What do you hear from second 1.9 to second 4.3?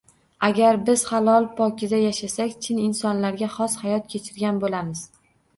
yashasak, chin insonlarga xos hayot